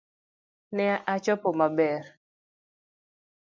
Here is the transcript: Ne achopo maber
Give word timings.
Ne 0.75 0.87
achopo 1.13 1.49
maber 1.59 2.01